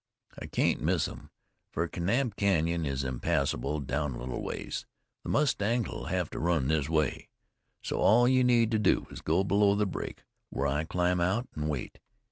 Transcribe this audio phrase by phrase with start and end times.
[0.39, 1.29] I can't miss 'em,
[1.69, 4.87] fer Kanab Canyon is impassable down a little ways.
[5.21, 7.29] The mustangs will hev to run this way.
[7.83, 11.67] So all you need do is go below the break, where I climb out, an'
[11.67, 11.99] wait.